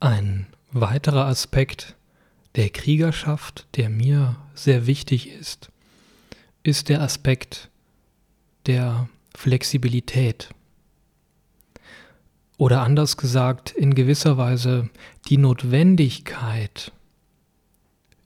Ein 0.00 0.46
weiterer 0.72 1.24
Aspekt 1.24 1.96
der 2.54 2.68
Kriegerschaft, 2.68 3.66
der 3.76 3.88
mir 3.88 4.36
sehr 4.54 4.86
wichtig 4.86 5.30
ist, 5.30 5.70
ist 6.62 6.90
der 6.90 7.00
Aspekt 7.00 7.70
der 8.66 9.08
Flexibilität. 9.34 10.50
Oder 12.58 12.82
anders 12.82 13.16
gesagt, 13.16 13.70
in 13.70 13.94
gewisser 13.94 14.36
Weise 14.36 14.90
die 15.28 15.38
Notwendigkeit, 15.38 16.92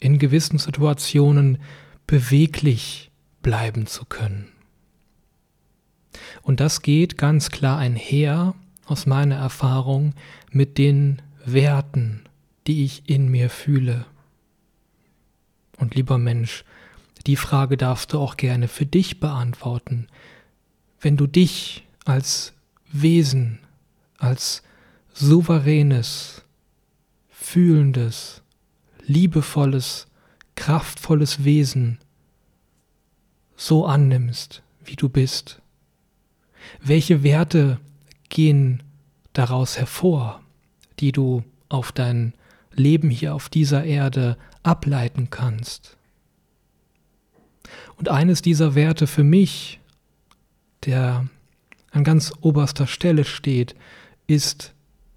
in 0.01 0.19
gewissen 0.19 0.59
Situationen 0.59 1.59
beweglich 2.07 3.11
bleiben 3.43 3.87
zu 3.87 4.05
können. 4.05 4.49
Und 6.43 6.59
das 6.59 6.83
geht 6.83 7.17
ganz 7.17 7.51
klar 7.51 7.79
einher, 7.79 8.55
aus 8.87 9.07
meiner 9.07 9.37
Erfahrung, 9.37 10.15
mit 10.51 10.79
den 10.79 11.23
Werten, 11.45 12.25
die 12.67 12.85
ich 12.85 13.09
in 13.09 13.29
mir 13.29 13.51
fühle. 13.51 14.07
Und 15.79 15.95
lieber 15.95 16.19
Mensch, 16.19 16.65
die 17.27 17.37
Frage 17.37 17.77
darfst 17.77 18.13
du 18.13 18.19
auch 18.19 18.37
gerne 18.37 18.69
für 18.69 18.87
dich 18.87 19.21
beantworten. 19.21 20.09
Wenn 21.01 21.17
du 21.17 21.27
dich 21.27 21.87
als 22.05 22.55
Wesen, 22.93 23.61
als 24.19 24.63
souveränes, 25.13 26.45
fühlendes, 27.29 28.43
liebevolles, 29.07 30.07
kraftvolles 30.57 31.45
Wesen 31.45 31.99
so 33.57 33.87
annimmst, 33.87 34.63
wie 34.85 34.97
du 34.97 35.09
bist? 35.09 35.61
Welche 36.81 37.23
Werte 37.23 37.81
gehen 38.29 38.83
daraus 39.33 39.79
hervor, 39.79 40.41
die 41.01 41.13
du 41.13 41.43
auf 41.69 41.93
dein 41.93 42.35
Leben 42.73 43.11
hier 43.11 43.35
auf 43.35 43.49
dieser 43.49 43.85
Erde 43.85 44.37
ableiten 44.63 45.31
kannst? 45.31 45.97
Und 47.97 48.09
eines 48.09 48.43
dieser 48.43 48.75
Werte 48.75 49.07
für 49.07 49.25
mich, 49.25 49.81
der 50.85 51.27
an 51.91 52.05
ganz 52.05 52.33
oberster 52.41 52.87
Stelle 52.87 53.25
steht, 53.25 53.75
ist 54.27 54.73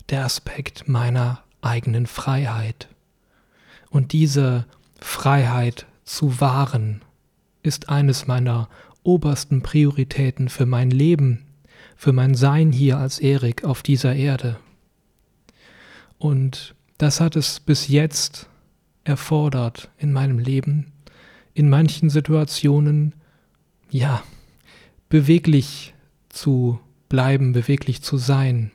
der 0.10 0.26
Aspekt 0.26 0.88
meiner 0.88 1.44
eigenen 1.62 2.08
Freiheit. 2.08 2.90
Und 3.90 4.12
diese 4.12 4.66
Freiheit 5.00 5.86
zu 6.04 6.42
wahren 6.42 7.02
ist 7.62 7.90
eines 7.90 8.28
meiner 8.28 8.70
obersten 9.04 9.62
Prioritäten 9.62 10.50
für 10.50 10.66
mein 10.66 10.90
Leben, 10.90 11.46
für 11.96 12.12
mein 12.12 12.36
Sein 12.36 12.72
hier 12.72 12.98
als 12.98 13.20
Erik 13.20 13.64
auf 13.64 13.84
dieser 13.84 14.16
Erde. 14.16 14.58
Und 16.24 16.74
das 17.00 17.20
hat 17.20 17.36
es 17.36 17.60
bis 17.60 17.90
jetzt 17.90 18.48
erfordert 19.04 19.90
in 19.98 20.14
meinem 20.14 20.40
Leben, 20.40 20.94
in 21.54 21.70
manchen 21.70 22.10
Situationen, 22.10 23.14
ja, 23.90 24.24
beweglich 25.10 25.94
zu 26.30 26.80
bleiben, 27.10 27.52
beweglich 27.52 28.04
zu 28.04 28.16
sein. 28.16 28.72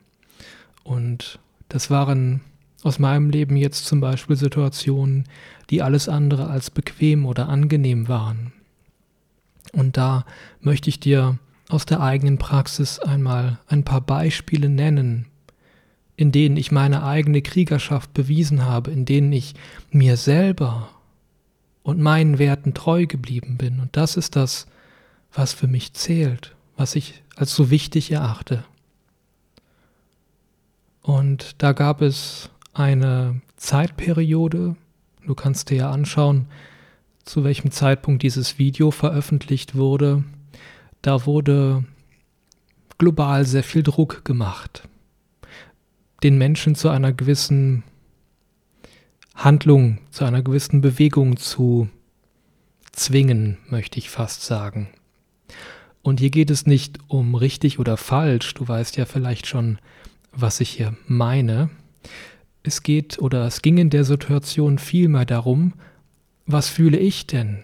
Und 0.85 1.39
das 1.71 1.89
waren 1.89 2.43
aus 2.83 2.99
meinem 2.99 3.31
Leben 3.31 3.57
jetzt 3.57 3.87
zum 3.87 4.03
Beispiel 4.03 4.37
Situationen, 4.37 5.25
die 5.71 5.81
alles 5.81 6.07
andere 6.07 6.51
als 6.51 6.69
bequem 6.69 7.25
oder 7.25 7.49
angenehm 7.49 8.09
waren. 8.09 8.53
Und 9.73 9.97
da 9.97 10.27
möchte 10.61 10.91
ich 10.91 11.01
dir 11.01 11.39
aus 11.71 11.87
der 11.87 12.03
eigenen 12.03 12.37
Praxis 12.37 12.99
einmal 12.99 13.59
ein 13.69 13.85
paar 13.85 14.03
Beispiele 14.03 14.69
nennen, 14.69 15.29
in 16.19 16.33
denen 16.33 16.57
ich 16.57 16.73
meine 16.73 17.05
eigene 17.05 17.43
Kriegerschaft 17.43 18.13
bewiesen 18.13 18.65
habe, 18.65 18.91
in 18.91 19.05
denen 19.05 19.33
ich 19.33 19.55
mir 19.93 20.17
selber 20.17 20.91
und 21.85 22.01
meinen 22.01 22.41
Werten 22.41 22.75
treu 22.75 23.07
geblieben 23.07 23.57
bin. 23.57 23.79
Und 23.79 23.97
das 23.97 24.17
ist 24.17 24.35
das, 24.35 24.67
was 25.33 25.53
für 25.53 25.69
mich 25.69 25.93
zählt, 25.93 26.57
was 26.77 26.97
ich 26.97 27.23
als 27.37 27.55
so 27.55 27.71
wichtig 27.71 28.11
erachte. 28.11 28.65
Und 31.03 31.63
da 31.63 31.73
gab 31.73 32.03
es 32.03 32.51
eine 32.75 33.41
Zeitperiode, 33.57 34.75
du 35.25 35.35
kannst 35.37 35.71
dir 35.71 35.77
ja 35.77 35.91
anschauen, 35.93 36.47
zu 37.25 37.45
welchem 37.45 37.71
Zeitpunkt 37.71 38.25
dieses 38.25 38.59
Video 38.59 38.91
veröffentlicht 38.91 39.77
wurde. 39.77 40.25
Da 41.01 41.27
wurde 41.27 41.85
global 42.99 43.47
sehr 43.47 43.63
viel 43.63 43.85
Druck 43.85 44.25
gemacht, 44.25 44.83
den 46.23 46.39
Menschen 46.39 46.75
zu 46.75 46.89
einer 46.89 47.13
gewissen 47.13 47.85
Handlung, 49.35 49.99
zu 50.11 50.25
einer 50.25 50.43
gewissen 50.43 50.81
Bewegung 50.81 51.37
zu 51.37 51.89
zwingen, 52.93 53.59
möchte 53.69 53.99
ich 53.99 54.11
fast 54.11 54.43
sagen. 54.43 54.89
Und 56.03 56.21
hier 56.21 56.31
geht 56.31 56.51
es 56.51 56.67
nicht 56.67 56.99
um 57.07 57.35
richtig 57.35 57.79
oder 57.79 57.97
falsch, 57.97 58.55
du 58.55 58.67
weißt 58.67 58.97
ja 58.97 59.05
vielleicht 59.05 59.47
schon, 59.47 59.79
was 60.33 60.61
ich 60.61 60.71
hier 60.71 60.97
meine. 61.07 61.71
Es 62.63 62.83
geht 62.83 63.19
oder 63.19 63.47
es 63.47 63.63
ging 63.63 63.79
in 63.79 63.91
der 63.91 64.05
Situation 64.05 64.79
vielmehr 64.79 65.25
darum, 65.25 65.75
was 66.47 66.69
fühle 66.69 66.99
ich 66.99 67.27
denn? 67.27 67.63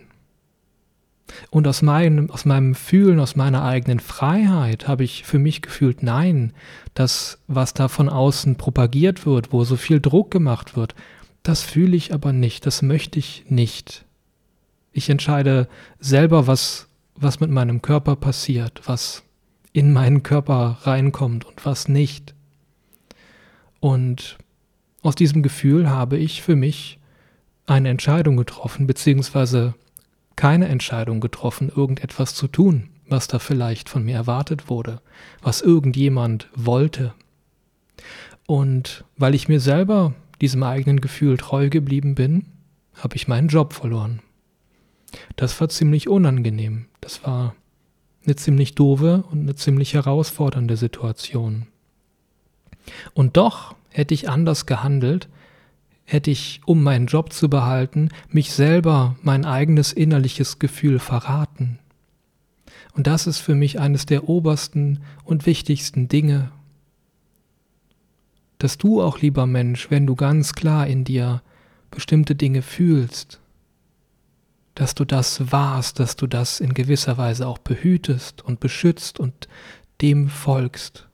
Und 1.50 1.66
aus 1.66 1.82
meinem, 1.82 2.30
aus 2.30 2.44
meinem 2.44 2.74
Fühlen, 2.74 3.18
aus 3.18 3.34
meiner 3.36 3.64
eigenen 3.64 4.00
Freiheit 4.00 4.86
habe 4.86 5.04
ich 5.04 5.24
für 5.24 5.38
mich 5.38 5.62
gefühlt, 5.62 6.02
nein, 6.02 6.52
das, 6.92 7.38
was 7.46 7.74
da 7.74 7.88
von 7.88 8.08
außen 8.08 8.56
propagiert 8.56 9.26
wird, 9.26 9.52
wo 9.52 9.64
so 9.64 9.76
viel 9.76 10.00
Druck 10.00 10.30
gemacht 10.30 10.76
wird, 10.76 10.94
das 11.42 11.62
fühle 11.62 11.96
ich 11.96 12.12
aber 12.12 12.32
nicht, 12.32 12.66
das 12.66 12.82
möchte 12.82 13.18
ich 13.18 13.44
nicht. 13.48 14.04
Ich 14.92 15.10
entscheide 15.10 15.68
selber, 15.98 16.46
was, 16.46 16.88
was 17.16 17.41
mit 17.41 17.50
meinem 17.50 17.82
Körper 17.82 18.16
passiert, 18.16 18.82
was 18.86 19.22
in 19.72 19.92
meinen 19.92 20.22
Körper 20.22 20.78
reinkommt 20.82 21.44
und 21.44 21.66
was 21.66 21.88
nicht. 21.88 22.34
Und 23.80 24.38
aus 25.02 25.14
diesem 25.16 25.42
Gefühl 25.42 25.91
habe 25.91 26.16
ich 26.16 26.42
für 26.42 26.56
mich 26.56 26.98
eine 27.66 27.88
Entscheidung 27.88 28.36
getroffen, 28.36 28.86
beziehungsweise 28.86 29.74
keine 30.37 30.69
Entscheidung 30.69 31.21
getroffen, 31.21 31.71
irgendetwas 31.75 32.34
zu 32.34 32.49
tun, 32.49 32.91
was 33.09 33.28
da 33.28 33.39
vielleicht 33.39 33.89
von 33.89 34.05
mir 34.05 34.17
erwartet 34.17 34.69
wurde, 34.69 35.00
was 35.43 35.61
irgendjemand 35.61 36.49
wollte. 36.55 37.15
Und 38.47 39.05
weil 39.17 39.34
ich 39.34 39.49
mir 39.49 39.61
selber 39.61 40.15
diesem 40.41 40.62
eigenen 40.62 41.00
Gefühl 41.00 41.37
treu 41.37 41.69
geblieben 41.69 42.15
bin, 42.15 42.47
habe 42.97 43.17
ich 43.17 43.28
meinen 43.28 43.49
Job 43.49 43.72
verloren. 43.72 44.21
Das 45.37 45.61
war 45.61 45.69
ziemlich 45.69 46.09
unangenehm. 46.09 46.87
Das 47.01 47.25
war 47.25 47.55
eine 48.25 48.37
ziemlich 48.37 48.75
doofe 48.75 49.25
und 49.31 49.41
eine 49.41 49.55
ziemlich 49.55 49.95
herausfordernde 49.95 50.77
Situation. 50.77 51.66
Und 53.15 53.37
doch 53.37 53.75
hätte 53.91 54.15
ich 54.15 54.28
anders 54.28 54.66
gehandelt, 54.66 55.28
hätte 56.04 56.31
ich, 56.31 56.60
um 56.66 56.82
meinen 56.82 57.06
Job 57.06 57.32
zu 57.32 57.48
behalten, 57.48 58.10
mich 58.28 58.53
selber, 58.53 59.16
mein 59.22 59.44
eigenes 59.44 59.92
innerliches 59.92 60.59
Gefühl 60.59 60.98
verraten. 60.98 61.78
Und 62.94 63.06
das 63.06 63.26
ist 63.26 63.38
für 63.38 63.54
mich 63.54 63.81
eines 63.81 64.06
der 64.06 64.28
obersten 64.28 65.00
und 65.25 65.47
wichtigsten 65.47 66.09
Dinge, 66.09 66.53
dass 68.59 68.78
du 68.78 69.03
auch, 69.03 69.20
lieber 69.20 69.47
Mensch, 69.47 69.91
wenn 69.91 70.06
du 70.06 70.15
ganz 70.15 70.54
klar 70.54 70.87
in 70.87 71.04
dir 71.04 71.42
bestimmte 71.91 72.34
Dinge 72.34 72.62
fühlst, 72.62 73.41
dass 74.75 74.94
du 74.94 75.04
das 75.04 75.53
wahrst, 75.53 76.00
dass 76.00 76.16
du 76.16 76.26
das 76.26 76.60
in 76.60 76.75
gewisser 76.75 77.16
Weise 77.16 77.47
auch 77.47 77.59
behütest 77.59 78.42
und 78.42 78.60
beschützt 78.60 79.21
und 79.21 79.48
dem 80.00 80.28
folgst. 80.28 81.09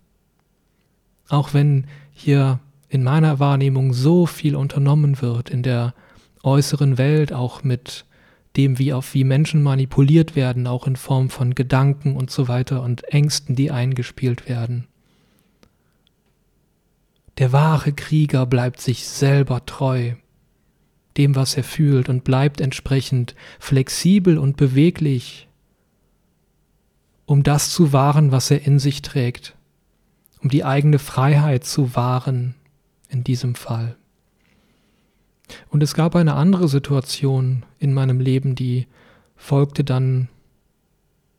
Auch 1.28 1.54
wenn 1.54 1.86
hier 2.12 2.60
in 2.90 3.04
meiner 3.04 3.38
Wahrnehmung 3.38 3.92
so 3.92 4.26
viel 4.26 4.56
unternommen 4.56 5.22
wird 5.22 5.48
in 5.48 5.62
der 5.62 5.94
äußeren 6.42 6.98
Welt, 6.98 7.32
auch 7.32 7.62
mit 7.62 8.04
dem, 8.56 8.80
wie 8.80 8.92
auf 8.92 9.14
wie 9.14 9.22
Menschen 9.22 9.62
manipuliert 9.62 10.34
werden, 10.34 10.66
auch 10.66 10.88
in 10.88 10.96
Form 10.96 11.30
von 11.30 11.54
Gedanken 11.54 12.16
und 12.16 12.32
so 12.32 12.48
weiter 12.48 12.82
und 12.82 13.04
Ängsten, 13.04 13.54
die 13.54 13.70
eingespielt 13.70 14.48
werden. 14.48 14.88
Der 17.38 17.52
wahre 17.52 17.92
Krieger 17.92 18.44
bleibt 18.44 18.80
sich 18.80 19.06
selber 19.06 19.64
treu, 19.66 20.14
dem, 21.16 21.36
was 21.36 21.56
er 21.56 21.64
fühlt, 21.64 22.08
und 22.08 22.24
bleibt 22.24 22.60
entsprechend 22.60 23.36
flexibel 23.60 24.36
und 24.36 24.56
beweglich, 24.56 25.46
um 27.24 27.44
das 27.44 27.70
zu 27.70 27.92
wahren, 27.92 28.32
was 28.32 28.50
er 28.50 28.66
in 28.66 28.80
sich 28.80 29.00
trägt, 29.02 29.54
um 30.42 30.48
die 30.48 30.64
eigene 30.64 30.98
Freiheit 30.98 31.64
zu 31.64 31.94
wahren 31.94 32.56
in 33.10 33.24
diesem 33.24 33.54
Fall. 33.54 33.96
Und 35.68 35.82
es 35.82 35.94
gab 35.94 36.14
eine 36.16 36.34
andere 36.34 36.68
Situation 36.68 37.64
in 37.78 37.92
meinem 37.92 38.20
Leben, 38.20 38.54
die 38.54 38.86
folgte 39.36 39.84
dann, 39.84 40.28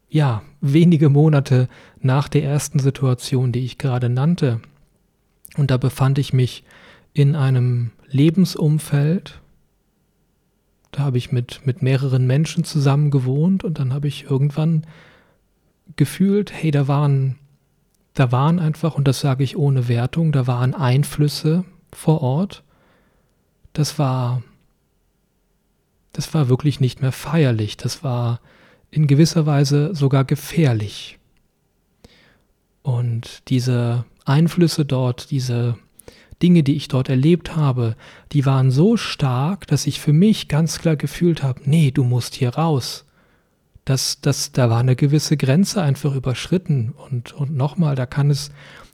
ja, 0.10 0.44
wenige 0.60 1.10
Monate 1.10 1.70
nach 2.00 2.28
der 2.28 2.44
ersten 2.44 2.80
Situation, 2.80 3.52
die 3.52 3.64
ich 3.64 3.78
gerade 3.78 4.10
nannte. 4.10 4.60
Und 5.56 5.72
da 5.72 5.78
befand 5.78 6.20
ich 6.20 6.34
mich 6.34 6.64
in 7.14 7.36
einem 7.36 7.92
Lebensumfeld, 8.08 9.40
da 10.92 11.04
habe 11.04 11.18
ich 11.18 11.32
mit, 11.32 11.62
mit 11.66 11.82
mehreren 11.82 12.28
Menschen 12.28 12.66
zusammen 12.66 13.12
gewohnt 13.12 13.64
und 13.64 13.80
dann 13.80 13.94
habe 13.94 14.10
ich 14.10 14.30
irgendwann 14.30 14.86
gefühlt, 15.96 16.52
hey, 16.52 16.72
da 16.72 16.88
waren, 16.88 17.38
da 18.14 18.32
waren 18.32 18.60
einfach, 18.60 18.96
und 18.96 19.08
das 19.08 19.22
sage 19.22 19.44
ich 19.44 19.58
ohne 19.58 19.88
Wertung, 19.88 20.32
da 20.32 20.48
waren 20.48 20.74
Einflüsse 20.74 21.64
vor 21.94 22.22
Ort. 22.22 22.64
Das 23.74 23.98
war, 23.98 24.44
das 26.12 26.34
war 26.34 26.50
wirklich 26.50 26.80
nicht 26.80 27.02
mehr 27.02 27.14
feierlich. 27.14 27.78
Das 27.78 28.04
war 28.04 28.42
in 28.90 29.08
gewisser 29.08 29.46
Weise 29.46 29.96
sogar 29.96 30.26
gefährlich. 30.26 31.18
Und 32.84 33.48
diese 33.48 34.06
Einflüsse 34.26 34.86
dort, 34.86 35.32
diese 35.32 35.78
Dinge, 36.42 36.64
die 36.64 36.76
ich 36.76 36.88
dort 36.88 37.08
erlebt 37.08 37.56
habe, 37.56 37.96
die 38.32 38.46
waren 38.46 38.72
so 38.72 38.98
stark, 38.98 39.68
dass 39.68 39.88
ich 39.88 40.02
für 40.02 40.14
mich 40.14 40.48
ganz 40.48 40.80
klar 40.80 40.96
gefühlt 40.96 41.44
habe, 41.44 41.62
nee, 41.66 41.92
du 41.92 42.04
musst 42.04 42.36
hier 42.36 42.50
raus. 42.56 43.06
Das, 43.86 44.22
das, 44.22 44.52
da 44.52 44.70
war 44.70 44.80
eine 44.80 44.96
gewisse 44.96 45.38
Grenze 45.38 45.82
einfach 45.82 46.16
überschritten. 46.16 46.94
Und, 47.10 47.34
und 47.34 47.56
nochmal, 47.56 47.96
da 47.96 48.06
kann 48.06 48.30
es 48.30 48.52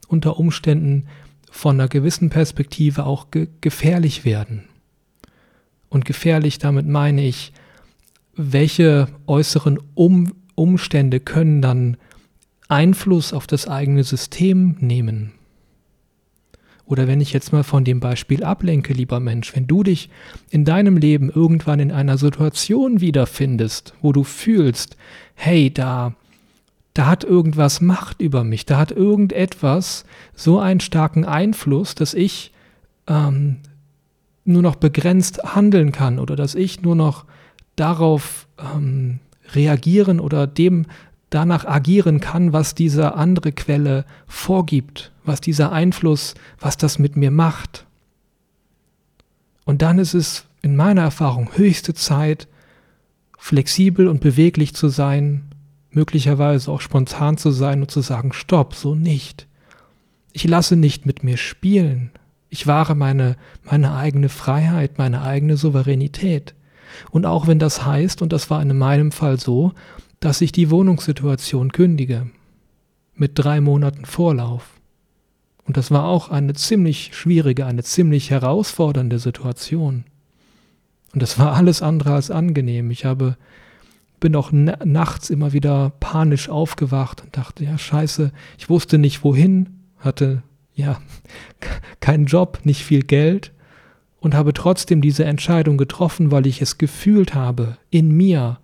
unter 0.08 0.38
Umständen 0.38 1.06
von 1.50 1.76
einer 1.76 1.88
gewissen 1.88 2.30
Perspektive 2.30 3.04
auch 3.04 3.30
ge 3.30 3.48
gefährlich 3.60 4.24
werden. 4.24 4.64
Und 5.88 6.04
gefährlich, 6.04 6.58
damit 6.58 6.86
meine 6.86 7.24
ich, 7.24 7.52
welche 8.34 9.08
äußeren 9.26 9.78
um 9.94 10.32
Umstände 10.54 11.20
können 11.20 11.62
dann 11.62 11.96
Einfluss 12.68 13.32
auf 13.32 13.46
das 13.46 13.66
eigene 13.68 14.04
System 14.04 14.76
nehmen. 14.80 15.32
Oder 16.88 17.06
wenn 17.06 17.20
ich 17.20 17.34
jetzt 17.34 17.52
mal 17.52 17.64
von 17.64 17.84
dem 17.84 18.00
Beispiel 18.00 18.42
ablenke, 18.42 18.94
lieber 18.94 19.20
Mensch, 19.20 19.54
wenn 19.54 19.66
du 19.66 19.82
dich 19.82 20.08
in 20.50 20.64
deinem 20.64 20.96
Leben 20.96 21.30
irgendwann 21.30 21.80
in 21.80 21.92
einer 21.92 22.16
Situation 22.16 23.02
wiederfindest, 23.02 23.92
wo 24.00 24.12
du 24.12 24.24
fühlst, 24.24 24.96
hey, 25.34 25.70
da, 25.72 26.14
da 26.94 27.06
hat 27.06 27.24
irgendwas 27.24 27.82
Macht 27.82 28.22
über 28.22 28.42
mich, 28.42 28.64
da 28.64 28.78
hat 28.78 28.90
irgendetwas 28.90 30.06
so 30.34 30.58
einen 30.58 30.80
starken 30.80 31.26
Einfluss, 31.26 31.94
dass 31.94 32.14
ich 32.14 32.52
ähm, 33.06 33.56
nur 34.46 34.62
noch 34.62 34.76
begrenzt 34.76 35.42
handeln 35.44 35.92
kann 35.92 36.18
oder 36.18 36.36
dass 36.36 36.54
ich 36.54 36.80
nur 36.80 36.96
noch 36.96 37.26
darauf 37.76 38.48
ähm, 38.58 39.20
reagieren 39.52 40.20
oder 40.20 40.46
dem 40.46 40.86
danach 41.30 41.64
agieren 41.64 42.20
kann, 42.20 42.52
was 42.52 42.74
diese 42.74 43.14
andere 43.14 43.52
Quelle 43.52 44.04
vorgibt, 44.26 45.12
was 45.24 45.40
dieser 45.40 45.72
Einfluss, 45.72 46.34
was 46.58 46.76
das 46.76 46.98
mit 46.98 47.16
mir 47.16 47.30
macht. 47.30 47.86
Und 49.64 49.82
dann 49.82 49.98
ist 49.98 50.14
es 50.14 50.44
in 50.62 50.76
meiner 50.76 51.02
Erfahrung 51.02 51.50
höchste 51.54 51.94
Zeit, 51.94 52.48
flexibel 53.36 54.08
und 54.08 54.20
beweglich 54.20 54.74
zu 54.74 54.88
sein, 54.88 55.44
möglicherweise 55.90 56.70
auch 56.70 56.80
spontan 56.80 57.36
zu 57.36 57.50
sein 57.50 57.82
und 57.82 57.90
zu 57.90 58.00
sagen, 58.00 58.32
stopp, 58.32 58.74
so 58.74 58.94
nicht. 58.94 59.46
Ich 60.32 60.44
lasse 60.44 60.76
nicht 60.76 61.06
mit 61.06 61.22
mir 61.22 61.36
spielen. 61.36 62.10
Ich 62.50 62.66
wahre 62.66 62.94
meine, 62.94 63.36
meine 63.64 63.94
eigene 63.94 64.28
Freiheit, 64.28 64.98
meine 64.98 65.22
eigene 65.22 65.56
Souveränität. 65.56 66.54
Und 67.10 67.26
auch 67.26 67.46
wenn 67.46 67.58
das 67.58 67.84
heißt, 67.84 68.22
und 68.22 68.32
das 68.32 68.50
war 68.50 68.62
in 68.62 68.76
meinem 68.76 69.12
Fall 69.12 69.38
so, 69.38 69.72
dass 70.20 70.40
ich 70.40 70.52
die 70.52 70.70
Wohnungssituation 70.70 71.72
kündige. 71.72 72.30
Mit 73.14 73.32
drei 73.34 73.60
Monaten 73.60 74.04
Vorlauf. 74.04 74.78
Und 75.64 75.76
das 75.76 75.90
war 75.90 76.04
auch 76.04 76.30
eine 76.30 76.54
ziemlich 76.54 77.10
schwierige, 77.12 77.66
eine 77.66 77.82
ziemlich 77.82 78.30
herausfordernde 78.30 79.18
Situation. 79.18 80.04
Und 81.12 81.22
das 81.22 81.38
war 81.38 81.54
alles 81.54 81.82
andere 81.82 82.14
als 82.14 82.30
angenehm. 82.30 82.90
Ich 82.90 83.04
habe, 83.04 83.36
bin 84.20 84.36
auch 84.36 84.50
nachts 84.52 85.30
immer 85.30 85.52
wieder 85.52 85.92
panisch 86.00 86.48
aufgewacht 86.48 87.22
und 87.22 87.36
dachte, 87.36 87.64
ja, 87.64 87.76
scheiße, 87.76 88.32
ich 88.56 88.70
wusste 88.70 88.98
nicht 88.98 89.24
wohin, 89.24 89.80
hatte, 89.98 90.42
ja, 90.74 91.00
keinen 92.00 92.26
Job, 92.26 92.60
nicht 92.64 92.84
viel 92.84 93.02
Geld 93.02 93.52
und 94.20 94.34
habe 94.34 94.52
trotzdem 94.52 95.00
diese 95.00 95.24
Entscheidung 95.24 95.76
getroffen, 95.76 96.30
weil 96.30 96.46
ich 96.46 96.62
es 96.62 96.78
gefühlt 96.78 97.34
habe, 97.34 97.76
in 97.90 98.10
mir, 98.10 98.58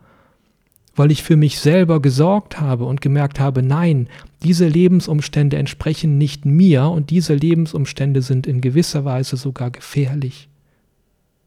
weil 0.95 1.11
ich 1.11 1.23
für 1.23 1.37
mich 1.37 1.59
selber 1.59 2.01
gesorgt 2.01 2.61
habe 2.61 2.85
und 2.85 3.01
gemerkt 3.01 3.41
habe, 3.41 3.63
nein, 3.63 4.09
diese 4.43 4.69
Lebensumstände 4.69 5.57
entsprechen 5.57 6.19
nicht 6.19 6.45
mir 6.45 6.89
und 6.89 7.11
diese 7.11 7.35
Lebensumstände 7.35 8.23
sind 8.23 8.47
in 8.47 8.61
gewisser 8.61 9.05
Weise 9.05 9.37
sogar 9.37 9.71
gefährlich 9.71 10.49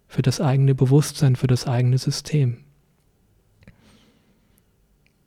für 0.08 0.22
das 0.22 0.42
eigene 0.42 0.74
Bewusstsein, 0.74 1.36
für 1.36 1.48
das 1.48 1.68
eigene 1.68 1.98
System. 1.98 2.58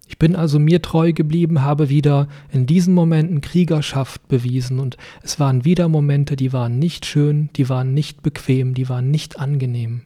Ich 0.09 0.19
bin 0.19 0.35
also 0.35 0.59
mir 0.59 0.83
treu 0.83 1.13
geblieben, 1.13 1.63
habe 1.63 1.89
wieder 1.89 2.27
in 2.51 2.67
diesen 2.67 2.95
Momenten 2.95 3.41
Kriegerschaft 3.41 4.27
bewiesen 4.27 4.81
und 4.81 4.97
es 5.23 5.39
waren 5.39 5.65
wieder 5.65 5.89
Momente, 5.89 6.35
die 6.35 6.53
waren 6.53 6.79
nicht 6.79 7.07
schön, 7.07 7.49
die 7.55 7.69
waren 7.69 7.95
nicht 7.95 8.23
bequem, 8.23 8.75
die 8.75 8.89
waren 8.89 9.11
nicht 9.11 9.39
angenehm. 9.39 10.03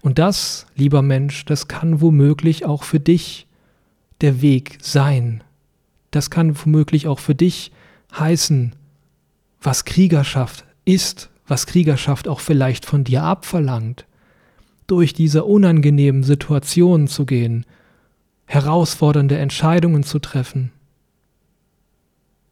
Und 0.00 0.18
das, 0.18 0.66
lieber 0.74 1.02
Mensch, 1.02 1.44
das 1.44 1.68
kann 1.68 2.00
womöglich 2.00 2.64
auch 2.64 2.82
für 2.82 3.00
dich 3.00 3.46
der 4.20 4.42
Weg 4.42 4.78
sein. 4.80 5.42
Das 6.10 6.30
kann 6.30 6.56
womöglich 6.64 7.06
auch 7.06 7.18
für 7.18 7.34
dich 7.34 7.72
heißen, 8.18 8.74
was 9.60 9.84
Kriegerschaft 9.84 10.64
ist, 10.84 11.30
was 11.46 11.66
Kriegerschaft 11.66 12.28
auch 12.28 12.40
vielleicht 12.40 12.86
von 12.86 13.04
dir 13.04 13.22
abverlangt, 13.22 14.06
durch 14.86 15.12
diese 15.12 15.44
unangenehmen 15.44 16.22
Situationen 16.22 17.08
zu 17.08 17.26
gehen, 17.26 17.66
herausfordernde 18.46 19.36
Entscheidungen 19.36 20.02
zu 20.02 20.18
treffen. 20.18 20.72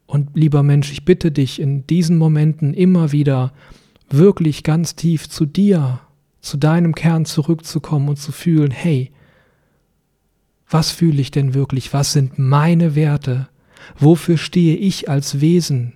Und 0.07 0.31
lieber 0.35 0.63
Mensch, 0.63 0.93
ich 0.93 1.05
bitte 1.05 1.33
dich 1.33 1.61
in 1.61 1.87
diesen 1.87 2.17
Momenten 2.17 2.75
immer 2.75 3.13
wieder 3.13 3.53
wirklich 4.09 4.63
ganz 4.63 4.95
tief 4.95 5.29
zu 5.29 5.47
dir 5.47 6.01
zu 6.47 6.57
deinem 6.57 6.95
Kern 6.95 7.25
zurückzukommen 7.25 8.09
und 8.09 8.17
zu 8.17 8.31
fühlen, 8.31 8.71
hey, 8.71 9.11
was 10.71 10.93
fühle 10.93 11.21
ich 11.21 11.33
denn 11.33 11.55
wirklich? 11.55 11.93
Was 11.93 12.13
sind 12.13 12.39
meine 12.39 12.95
Werte? 12.95 13.49
Wofür 13.99 14.39
stehe 14.39 14.77
ich 14.77 15.09
als 15.09 15.41
Wesen? 15.41 15.95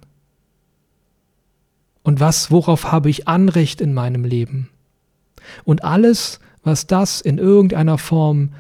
Und 2.03 2.19
was, 2.19 2.51
worauf 2.51 2.91
habe 2.91 3.11
ich 3.11 3.29
Anrecht 3.29 3.81
in 3.81 3.95
meinem 3.95 4.25
Leben? 4.25 4.71
Und 5.65 5.85
alles, 5.85 6.41
was 6.65 6.89
das 6.89 7.21
in 7.21 7.39
irgendeiner 7.39 7.99
Form 7.99 8.51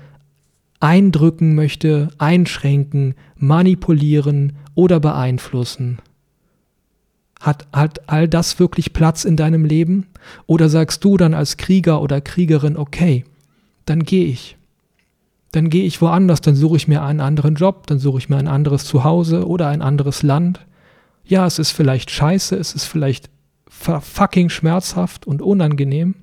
eindrücken 0.78 1.56
möchte, 1.56 2.08
einschränken, 2.18 3.14
manipulieren 3.36 4.52
oder 4.74 5.00
beeinflussen, 5.00 5.98
hat, 7.40 7.66
hat 7.72 8.08
all 8.08 8.28
das 8.28 8.58
wirklich 8.60 8.92
Platz 8.92 9.24
in 9.24 9.36
deinem 9.36 9.64
Leben? 9.64 10.06
Oder 10.46 10.68
sagst 10.68 11.02
du 11.04 11.16
dann 11.16 11.34
als 11.34 11.56
Krieger 11.56 12.02
oder 12.02 12.20
Kriegerin, 12.20 12.76
okay, 12.76 13.24
dann 13.86 14.04
gehe 14.04 14.26
ich. 14.26 14.56
Dann 15.52 15.70
gehe 15.70 15.84
ich 15.84 16.00
woanders, 16.00 16.42
dann 16.42 16.54
suche 16.54 16.76
ich 16.76 16.86
mir 16.86 17.02
einen 17.02 17.20
anderen 17.20 17.56
Job, 17.56 17.86
dann 17.88 17.98
suche 17.98 18.18
ich 18.18 18.28
mir 18.28 18.36
ein 18.36 18.46
anderes 18.46 18.84
Zuhause 18.84 19.48
oder 19.48 19.68
ein 19.68 19.82
anderes 19.82 20.22
Land. 20.22 20.60
Ja, 21.24 21.46
es 21.46 21.58
ist 21.58 21.70
vielleicht 21.70 22.10
scheiße, 22.10 22.56
es 22.56 22.74
ist 22.74 22.84
vielleicht 22.84 23.30
fucking 23.68 24.50
schmerzhaft 24.50 25.26
und 25.26 25.42
unangenehm. 25.42 26.14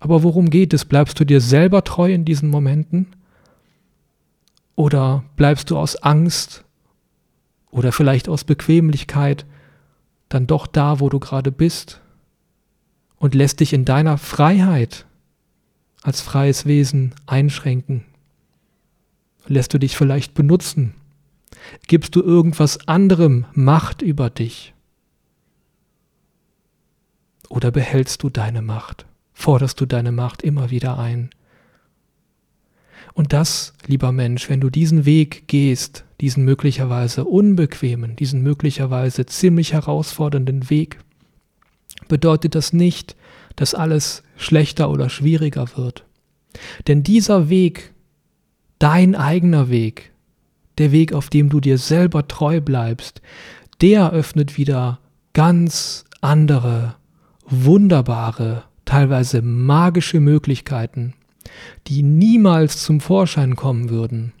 Aber 0.00 0.22
worum 0.22 0.50
geht 0.50 0.74
es? 0.74 0.84
Bleibst 0.84 1.18
du 1.18 1.24
dir 1.24 1.40
selber 1.40 1.82
treu 1.84 2.12
in 2.12 2.26
diesen 2.26 2.50
Momenten? 2.50 3.06
Oder 4.76 5.24
bleibst 5.36 5.70
du 5.70 5.78
aus 5.78 5.96
Angst 5.96 6.64
oder 7.74 7.90
vielleicht 7.90 8.28
aus 8.28 8.44
Bequemlichkeit 8.44 9.44
dann 10.28 10.46
doch 10.46 10.68
da, 10.68 11.00
wo 11.00 11.08
du 11.08 11.18
gerade 11.18 11.50
bist 11.50 12.00
und 13.16 13.34
lässt 13.34 13.58
dich 13.58 13.72
in 13.72 13.84
deiner 13.84 14.16
Freiheit 14.16 15.06
als 16.02 16.20
freies 16.20 16.66
Wesen 16.66 17.16
einschränken. 17.26 18.04
Lässt 19.48 19.74
du 19.74 19.78
dich 19.78 19.96
vielleicht 19.96 20.34
benutzen? 20.34 20.94
Gibst 21.88 22.14
du 22.14 22.22
irgendwas 22.22 22.86
anderem 22.86 23.46
Macht 23.54 24.02
über 24.02 24.30
dich? 24.30 24.72
Oder 27.48 27.72
behältst 27.72 28.22
du 28.22 28.30
deine 28.30 28.62
Macht? 28.62 29.04
Forderst 29.32 29.80
du 29.80 29.86
deine 29.86 30.12
Macht 30.12 30.42
immer 30.42 30.70
wieder 30.70 30.96
ein? 30.98 31.30
Und 33.14 33.32
das, 33.32 33.72
lieber 33.86 34.10
Mensch, 34.10 34.50
wenn 34.50 34.60
du 34.60 34.70
diesen 34.70 35.04
Weg 35.04 35.46
gehst, 35.46 36.04
diesen 36.20 36.44
möglicherweise 36.44 37.24
unbequemen, 37.24 38.16
diesen 38.16 38.42
möglicherweise 38.42 39.24
ziemlich 39.24 39.72
herausfordernden 39.72 40.68
Weg, 40.68 40.98
bedeutet 42.08 42.56
das 42.56 42.72
nicht, 42.72 43.16
dass 43.56 43.74
alles 43.74 44.24
schlechter 44.36 44.90
oder 44.90 45.08
schwieriger 45.08 45.68
wird. 45.76 46.04
Denn 46.88 47.04
dieser 47.04 47.48
Weg, 47.48 47.94
dein 48.80 49.14
eigener 49.14 49.68
Weg, 49.68 50.12
der 50.78 50.90
Weg, 50.90 51.12
auf 51.12 51.30
dem 51.30 51.48
du 51.48 51.60
dir 51.60 51.78
selber 51.78 52.26
treu 52.26 52.60
bleibst, 52.60 53.22
der 53.80 54.10
öffnet 54.10 54.58
wieder 54.58 54.98
ganz 55.34 56.04
andere, 56.20 56.96
wunderbare, 57.46 58.64
teilweise 58.84 59.42
magische 59.42 60.20
Möglichkeiten, 60.20 61.14
die 61.86 62.02
niemals 62.02 62.82
zum 62.82 63.00
Vorschein 63.00 63.56
kommen 63.56 63.90
würden, 63.90 64.32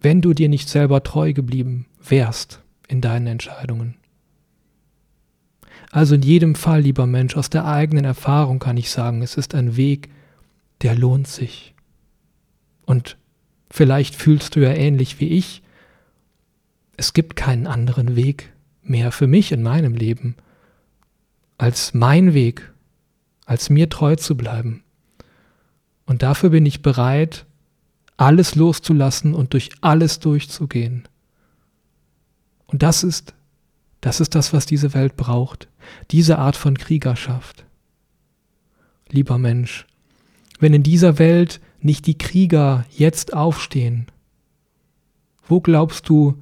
wenn 0.00 0.20
du 0.20 0.32
dir 0.34 0.48
nicht 0.48 0.68
selber 0.68 1.02
treu 1.02 1.32
geblieben 1.32 1.86
wärst 2.02 2.60
in 2.88 3.00
deinen 3.00 3.26
Entscheidungen. 3.26 3.96
Also 5.90 6.14
in 6.14 6.22
jedem 6.22 6.54
Fall, 6.54 6.80
lieber 6.80 7.06
Mensch, 7.06 7.36
aus 7.36 7.50
der 7.50 7.66
eigenen 7.66 8.04
Erfahrung 8.04 8.58
kann 8.58 8.76
ich 8.76 8.90
sagen, 8.90 9.22
es 9.22 9.36
ist 9.36 9.54
ein 9.54 9.76
Weg, 9.76 10.08
der 10.80 10.96
lohnt 10.96 11.28
sich. 11.28 11.74
Und 12.86 13.18
vielleicht 13.70 14.14
fühlst 14.14 14.56
du 14.56 14.60
ja 14.60 14.72
ähnlich 14.72 15.20
wie 15.20 15.28
ich, 15.28 15.62
es 16.96 17.12
gibt 17.12 17.36
keinen 17.36 17.66
anderen 17.66 18.16
Weg 18.16 18.52
mehr 18.82 19.12
für 19.12 19.26
mich 19.26 19.52
in 19.52 19.62
meinem 19.62 19.94
Leben 19.94 20.36
als 21.58 21.94
mein 21.94 22.34
Weg, 22.34 22.72
als 23.46 23.70
mir 23.70 23.88
treu 23.88 24.16
zu 24.16 24.36
bleiben. 24.36 24.81
Und 26.12 26.20
dafür 26.20 26.50
bin 26.50 26.66
ich 26.66 26.82
bereit, 26.82 27.46
alles 28.18 28.54
loszulassen 28.54 29.32
und 29.32 29.54
durch 29.54 29.70
alles 29.80 30.20
durchzugehen. 30.20 31.08
Und 32.66 32.82
das 32.82 33.02
ist, 33.02 33.32
das 34.02 34.20
ist 34.20 34.34
das, 34.34 34.52
was 34.52 34.66
diese 34.66 34.92
Welt 34.92 35.16
braucht, 35.16 35.68
diese 36.10 36.36
Art 36.38 36.54
von 36.54 36.76
Kriegerschaft. 36.76 37.64
Lieber 39.08 39.38
Mensch, 39.38 39.86
wenn 40.60 40.74
in 40.74 40.82
dieser 40.82 41.18
Welt 41.18 41.62
nicht 41.80 42.06
die 42.06 42.18
Krieger 42.18 42.84
jetzt 42.90 43.32
aufstehen, 43.32 44.04
wo 45.48 45.62
glaubst 45.62 46.10
du, 46.10 46.36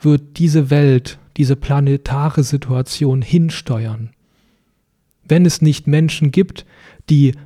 wird 0.00 0.38
diese 0.38 0.70
Welt, 0.70 1.20
diese 1.36 1.54
planetare 1.54 2.42
Situation 2.42 3.22
hinsteuern? 3.22 4.10
Wenn 5.22 5.46
es 5.46 5.62
nicht 5.62 5.86
Menschen 5.86 6.32
gibt, 6.32 6.66
die 7.08 7.36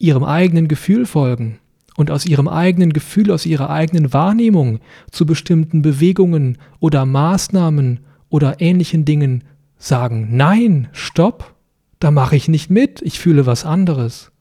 ihrem 0.00 0.24
eigenen 0.24 0.66
Gefühl 0.66 1.06
folgen 1.06 1.60
und 1.96 2.10
aus 2.10 2.24
ihrem 2.26 2.48
eigenen 2.48 2.92
Gefühl, 2.92 3.30
aus 3.30 3.46
ihrer 3.46 3.70
eigenen 3.70 4.12
Wahrnehmung 4.12 4.80
zu 5.10 5.26
bestimmten 5.26 5.82
Bewegungen 5.82 6.58
oder 6.80 7.04
Maßnahmen 7.04 8.00
oder 8.30 8.60
ähnlichen 8.60 9.04
Dingen 9.04 9.44
sagen, 9.78 10.28
nein, 10.32 10.88
stopp, 10.92 11.54
da 11.98 12.10
mache 12.10 12.34
ich 12.34 12.48
nicht 12.48 12.70
mit, 12.70 13.02
ich 13.02 13.20
fühle 13.20 13.44
was 13.44 13.64
anderes. 13.64 14.32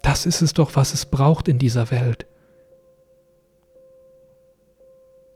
Das 0.00 0.26
ist 0.26 0.40
es 0.40 0.54
doch, 0.54 0.76
was 0.76 0.94
es 0.94 1.06
braucht 1.06 1.48
in 1.48 1.58
dieser 1.58 1.90
Welt. 1.90 2.26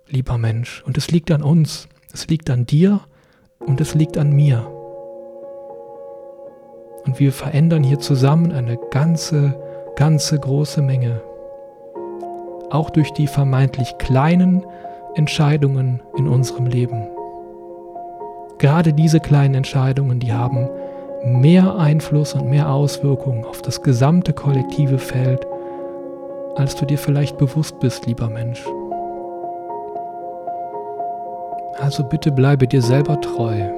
Lieber 0.08 0.38
Mensch, 0.38 0.82
und 0.86 0.96
es 0.96 1.10
liegt 1.10 1.30
an 1.30 1.42
uns, 1.42 1.88
es 2.12 2.28
liegt 2.28 2.48
an 2.48 2.64
dir 2.64 3.00
und 3.58 3.80
es 3.82 3.94
liegt 3.94 4.16
an 4.16 4.32
mir. 4.32 4.77
Und 7.08 7.18
wir 7.18 7.32
verändern 7.32 7.82
hier 7.82 7.98
zusammen 8.00 8.52
eine 8.52 8.76
ganze, 8.90 9.54
ganze 9.96 10.38
große 10.38 10.82
Menge. 10.82 11.22
Auch 12.68 12.90
durch 12.90 13.14
die 13.14 13.26
vermeintlich 13.26 13.96
kleinen 13.96 14.66
Entscheidungen 15.14 16.02
in 16.18 16.28
unserem 16.28 16.66
Leben. 16.66 17.08
Gerade 18.58 18.92
diese 18.92 19.20
kleinen 19.20 19.54
Entscheidungen, 19.54 20.20
die 20.20 20.34
haben 20.34 20.68
mehr 21.24 21.76
Einfluss 21.76 22.34
und 22.34 22.50
mehr 22.50 22.70
Auswirkungen 22.70 23.46
auf 23.46 23.62
das 23.62 23.80
gesamte 23.80 24.34
kollektive 24.34 24.98
Feld, 24.98 25.46
als 26.56 26.76
du 26.76 26.84
dir 26.84 26.98
vielleicht 26.98 27.38
bewusst 27.38 27.80
bist, 27.80 28.04
lieber 28.04 28.28
Mensch. 28.28 28.62
Also 31.80 32.04
bitte 32.04 32.30
bleibe 32.30 32.68
dir 32.68 32.82
selber 32.82 33.18
treu. 33.18 33.77